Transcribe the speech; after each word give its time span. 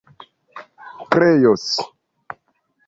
kreos 1.11 1.69